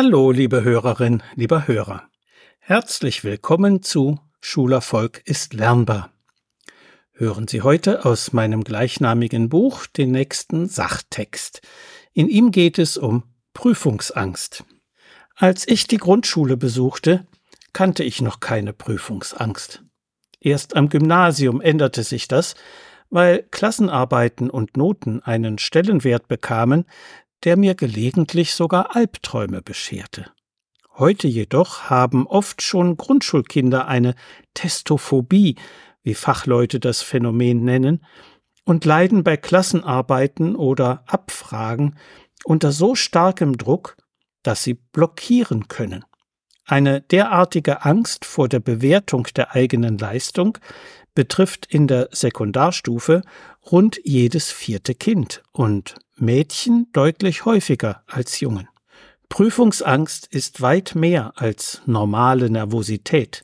[0.00, 2.04] Hallo, liebe Hörerin, lieber Hörer.
[2.60, 6.12] Herzlich willkommen zu Schulerfolg ist lernbar.
[7.14, 11.62] Hören Sie heute aus meinem gleichnamigen Buch den nächsten Sachtext.
[12.12, 13.24] In ihm geht es um
[13.54, 14.62] Prüfungsangst.
[15.34, 17.26] Als ich die Grundschule besuchte,
[17.72, 19.82] kannte ich noch keine Prüfungsangst.
[20.38, 22.54] Erst am Gymnasium änderte sich das,
[23.10, 26.84] weil Klassenarbeiten und Noten einen Stellenwert bekamen,
[27.44, 30.30] der mir gelegentlich sogar Albträume bescherte.
[30.96, 34.14] Heute jedoch haben oft schon Grundschulkinder eine
[34.54, 35.56] Testophobie,
[36.02, 38.04] wie Fachleute das Phänomen nennen,
[38.64, 41.96] und leiden bei Klassenarbeiten oder Abfragen
[42.44, 43.96] unter so starkem Druck,
[44.42, 46.04] dass sie blockieren können.
[46.64, 50.58] Eine derartige Angst vor der Bewertung der eigenen Leistung
[51.14, 53.22] betrifft in der Sekundarstufe
[53.70, 58.68] rund jedes vierte Kind und Mädchen deutlich häufiger als Jungen.
[59.28, 63.42] Prüfungsangst ist weit mehr als normale Nervosität,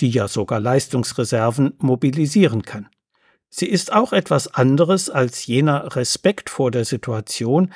[0.00, 2.88] die ja sogar Leistungsreserven mobilisieren kann.
[3.50, 7.72] Sie ist auch etwas anderes als jener Respekt vor der Situation,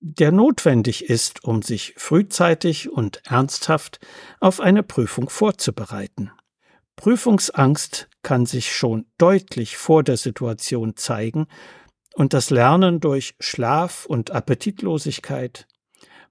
[0.00, 4.00] der notwendig ist, um sich frühzeitig und ernsthaft
[4.40, 6.30] auf eine Prüfung vorzubereiten.
[6.96, 11.46] Prüfungsangst kann sich schon deutlich vor der Situation zeigen
[12.14, 15.66] und das Lernen durch Schlaf- und Appetitlosigkeit,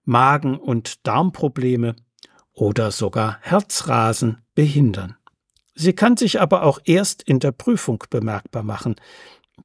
[0.06, 1.95] Magen- und Darmprobleme
[2.53, 5.17] oder sogar Herzrasen behindern.
[5.75, 8.95] Sie kann sich aber auch erst in der Prüfung bemerkbar machen.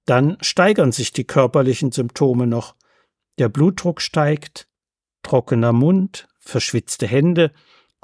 [0.06, 2.74] Dann steigern sich die körperlichen Symptome noch.
[3.38, 4.68] Der Blutdruck steigt,
[5.22, 7.52] trockener Mund, verschwitzte Hände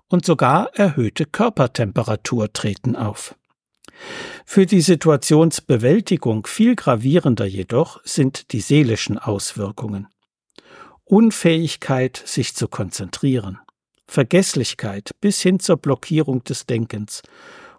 [0.08, 3.36] und sogar erhöhte Körpertemperatur treten auf.
[4.44, 10.08] Für die Situationsbewältigung viel gravierender jedoch sind die seelischen Auswirkungen.
[11.04, 13.58] Unfähigkeit, sich zu konzentrieren,
[14.06, 17.22] Vergesslichkeit bis hin zur Blockierung des Denkens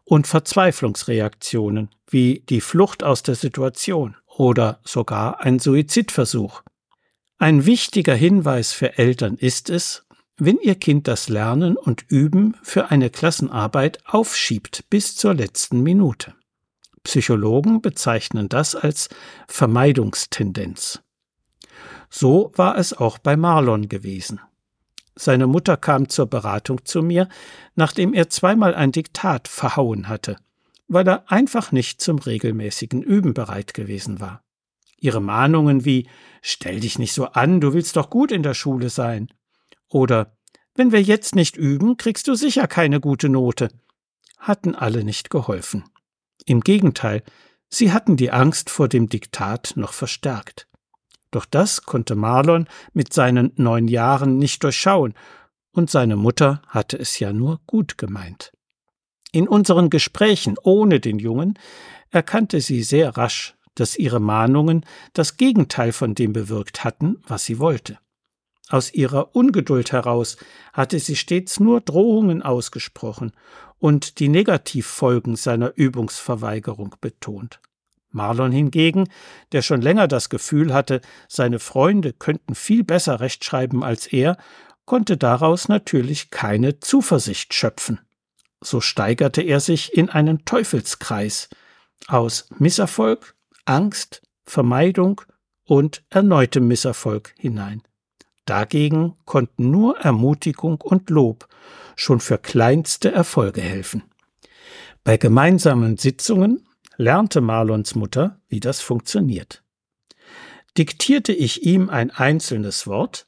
[0.04, 6.62] und Verzweiflungsreaktionen wie die Flucht aus der Situation oder sogar ein Suizidversuch.
[7.38, 10.05] Ein wichtiger Hinweis für Eltern ist es,
[10.38, 16.34] wenn Ihr Kind das Lernen und Üben für eine Klassenarbeit aufschiebt bis zur letzten Minute.
[17.04, 19.10] Psychologen bezeichnen das als
[19.48, 21.02] Vermeidungstendenz.
[22.10, 24.42] So war es auch bei Marlon gewesen.
[25.16, 27.30] Seine Mutter kam zur Beratung zu mir,
[27.76, 30.36] nachdem er zweimal ein Diktat verhauen hatte,
[30.90, 34.44] weil er einfach nicht zum regelmäßigen Üben bereit gewesen war.
[34.98, 36.10] Ihre Mahnungen wie
[36.42, 39.30] Stell dich nicht so an, du willst doch gut in der Schule sein
[39.96, 40.36] oder
[40.78, 43.70] Wenn wir jetzt nicht üben, kriegst du sicher keine gute Note,
[44.38, 45.86] hatten alle nicht geholfen.
[46.46, 47.24] Im Gegenteil,
[47.70, 50.68] sie hatten die Angst vor dem Diktat noch verstärkt.
[51.32, 55.14] Doch das konnte Marlon mit seinen neun Jahren nicht durchschauen,
[55.72, 58.52] und seine Mutter hatte es ja nur gut gemeint.
[59.32, 61.58] In unseren Gesprächen ohne den Jungen
[62.10, 67.60] erkannte sie sehr rasch, dass ihre Mahnungen das Gegenteil von dem bewirkt hatten, was sie
[67.60, 67.98] wollte.
[68.70, 70.38] Aus ihrer Ungeduld heraus
[70.74, 73.32] hatte sie stets nur Drohungen ausgesprochen
[73.78, 77.60] und die Negativfolgen seiner Übungsverweigerung betont.
[78.10, 79.10] Marlon hingegen,
[79.52, 84.38] der schon länger das Gefühl hatte, seine Freunde könnten viel besser rechtschreiben als er,
[84.86, 88.00] konnte daraus natürlich keine Zuversicht schöpfen.
[88.62, 91.50] So steigerte er sich in einen Teufelskreis
[92.08, 95.22] aus Misserfolg, Angst, Vermeidung
[95.66, 97.82] und erneutem Misserfolg hinein.
[98.46, 101.48] Dagegen konnten nur Ermutigung und Lob
[101.96, 104.04] schon für kleinste Erfolge helfen.
[105.04, 106.68] Bei gemeinsamen Sitzungen
[106.98, 109.64] lernte Marlons Mutter, wie das funktioniert.
[110.78, 113.26] Diktierte ich ihm ein einzelnes Wort,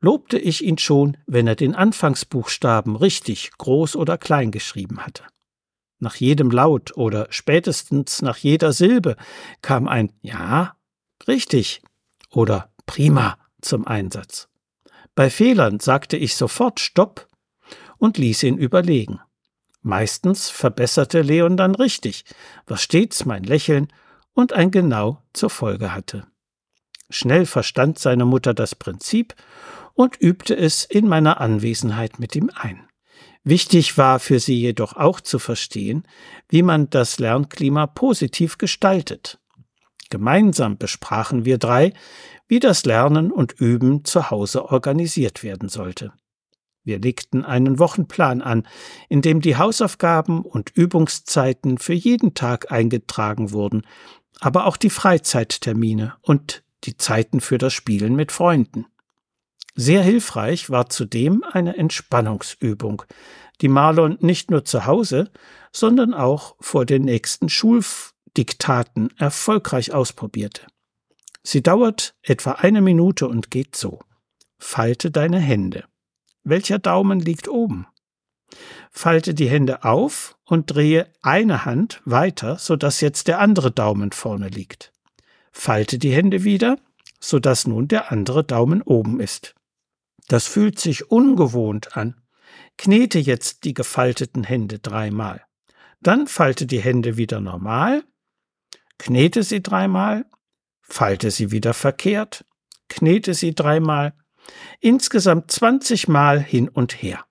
[0.00, 5.24] lobte ich ihn schon, wenn er den Anfangsbuchstaben richtig groß oder klein geschrieben hatte.
[5.98, 9.16] Nach jedem Laut oder spätestens nach jeder Silbe
[9.62, 10.76] kam ein Ja,
[11.26, 11.82] richtig
[12.30, 14.48] oder prima zum Einsatz.
[15.16, 17.26] Bei Fehlern sagte ich sofort Stopp
[17.96, 19.18] und ließ ihn überlegen.
[19.80, 22.24] Meistens verbesserte Leon dann richtig,
[22.66, 23.88] was stets mein Lächeln
[24.34, 26.26] und ein Genau zur Folge hatte.
[27.08, 29.34] Schnell verstand seine Mutter das Prinzip
[29.94, 32.86] und übte es in meiner Anwesenheit mit ihm ein.
[33.42, 36.06] Wichtig war für sie jedoch auch zu verstehen,
[36.48, 39.38] wie man das Lernklima positiv gestaltet.
[40.10, 41.92] Gemeinsam besprachen wir drei,
[42.48, 46.12] wie das Lernen und Üben zu Hause organisiert werden sollte.
[46.84, 48.66] Wir legten einen Wochenplan an,
[49.08, 53.84] in dem die Hausaufgaben und Übungszeiten für jeden Tag eingetragen wurden,
[54.38, 58.86] aber auch die Freizeittermine und die Zeiten für das Spielen mit Freunden.
[59.74, 63.02] Sehr hilfreich war zudem eine Entspannungsübung,
[63.60, 65.30] die Marlon nicht nur zu Hause,
[65.72, 70.66] sondern auch vor den nächsten Schuldiktaten erfolgreich ausprobierte.
[71.46, 74.00] Sie dauert etwa eine Minute und geht so.
[74.58, 75.84] Falte deine Hände.
[76.42, 77.86] Welcher Daumen liegt oben?
[78.90, 84.48] Falte die Hände auf und drehe eine Hand weiter, sodass jetzt der andere Daumen vorne
[84.48, 84.92] liegt.
[85.52, 86.80] Falte die Hände wieder,
[87.20, 89.54] sodass nun der andere Daumen oben ist.
[90.26, 92.20] Das fühlt sich ungewohnt an.
[92.76, 95.44] Knete jetzt die gefalteten Hände dreimal.
[96.00, 98.02] Dann falte die Hände wieder normal,
[98.98, 100.24] knete sie dreimal,
[100.88, 102.44] falte sie wieder verkehrt,
[102.88, 104.14] knete sie dreimal,
[104.80, 107.24] insgesamt 20 Mal hin und her.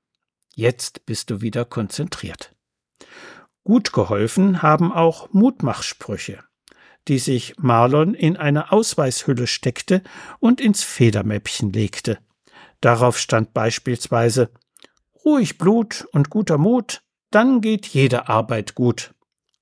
[0.53, 2.55] Jetzt bist du wieder konzentriert.
[3.63, 6.43] Gut geholfen haben auch Mutmachsprüche,
[7.07, 10.01] die sich Marlon in eine Ausweishülle steckte
[10.39, 12.19] und ins Federmäppchen legte.
[12.81, 14.51] Darauf stand beispielsweise
[15.23, 19.13] Ruhig Blut und guter Mut, dann geht jede Arbeit gut.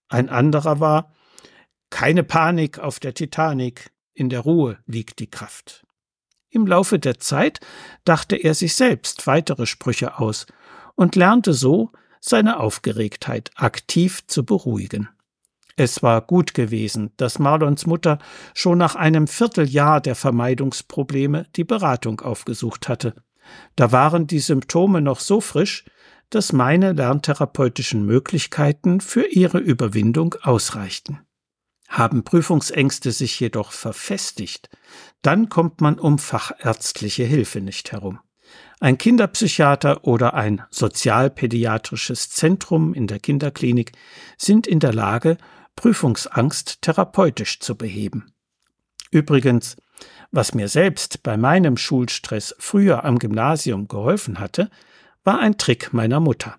[0.09, 1.12] Ein anderer war
[1.93, 5.85] Keine Panik auf der Titanic, in der Ruhe liegt die Kraft.
[6.49, 7.59] Im Laufe der Zeit
[8.03, 10.47] dachte er sich selbst weitere Sprüche aus
[10.95, 15.07] und lernte so, seine Aufgeregtheit aktiv zu beruhigen.
[15.75, 18.17] Es war gut gewesen, dass Marlons Mutter
[18.55, 23.13] schon nach einem Vierteljahr der Vermeidungsprobleme die Beratung aufgesucht hatte.
[23.75, 25.85] Da waren die Symptome noch so frisch,
[26.31, 31.19] dass meine lerntherapeutischen Möglichkeiten für ihre Überwindung ausreichten.
[31.93, 34.67] Haben Prüfungsängste sich jedoch verfestigt,
[35.21, 38.19] dann kommt man um fachärztliche Hilfe nicht herum.
[38.79, 43.91] Ein Kinderpsychiater oder ein sozialpädiatrisches Zentrum in der Kinderklinik
[44.39, 45.37] sind in der Lage,
[45.75, 48.33] Prüfungsangst therapeutisch zu beheben.
[49.11, 49.77] Übrigens,
[50.31, 54.71] was mir selbst bei meinem Schulstress früher am Gymnasium geholfen hatte,
[55.23, 56.57] war ein Trick meiner Mutter.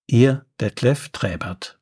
[0.07, 1.78] Ihr Detlef Träbert